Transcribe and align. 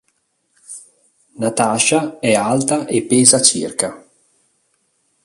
Natasha 1.37 2.17
è 2.19 2.33
alta 2.33 2.87
e 2.87 3.03
pesa 3.03 3.39
circa. 3.39 4.03